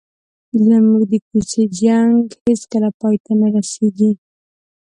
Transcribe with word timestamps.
زموږ 0.65 1.01
د 1.11 1.13
کوڅې 1.27 1.63
جنګ 1.81 2.15
هېڅکله 2.47 2.89
پای 2.99 3.15
ته 3.23 3.31
نه 3.39 3.47
رسېږي. 3.55 4.11